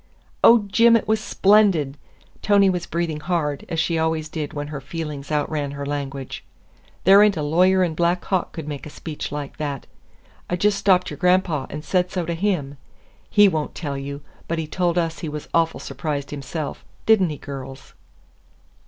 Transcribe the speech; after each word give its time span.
"Oh, 0.43 0.63
Jim, 0.67 0.95
it 0.95 1.07
was 1.07 1.19
splendid!" 1.19 1.95
Tony 2.41 2.71
was 2.71 2.87
breathing 2.87 3.19
hard, 3.19 3.65
as 3.69 3.79
she 3.79 3.99
always 3.99 4.29
did 4.29 4.51
when 4.51 4.69
her 4.69 4.81
feelings 4.81 5.31
outran 5.31 5.73
her 5.77 5.85
language. 5.85 6.43
"There 7.03 7.21
ain't 7.21 7.37
a 7.37 7.43
lawyer 7.43 7.83
in 7.83 7.93
Black 7.93 8.25
Hawk 8.25 8.51
could 8.51 8.67
make 8.67 8.87
a 8.87 8.89
speech 8.89 9.31
like 9.31 9.57
that. 9.57 9.85
I 10.49 10.55
just 10.55 10.79
stopped 10.79 11.11
your 11.11 11.17
grandpa 11.17 11.67
and 11.69 11.85
said 11.85 12.09
so 12.09 12.25
to 12.25 12.33
him. 12.33 12.77
He 13.29 13.47
won't 13.47 13.75
tell 13.75 13.95
you, 13.95 14.21
but 14.47 14.57
he 14.57 14.65
told 14.65 14.97
us 14.97 15.19
he 15.19 15.29
was 15.29 15.47
awful 15.53 15.79
surprised 15.79 16.31
himself, 16.31 16.83
did 17.05 17.21
n't 17.21 17.29
he, 17.29 17.37
girls?" 17.37 17.93